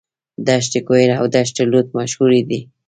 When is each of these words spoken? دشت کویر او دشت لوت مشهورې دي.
دشت 0.47 0.73
کویر 0.87 1.09
او 1.19 1.25
دشت 1.35 1.55
لوت 1.71 1.87
مشهورې 1.97 2.41
دي. 2.49 2.59